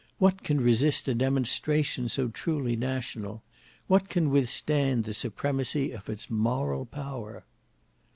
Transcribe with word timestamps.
What 0.17 0.41
can 0.41 0.59
resist 0.59 1.07
a 1.07 1.13
demonstration 1.13 2.09
so 2.09 2.29
truly 2.29 2.75
national! 2.75 3.43
What 3.85 4.09
can 4.09 4.31
withstand 4.31 5.03
the 5.03 5.13
supremacy 5.13 5.91
of 5.91 6.09
its 6.09 6.27
moral 6.27 6.87
power!" 6.87 7.45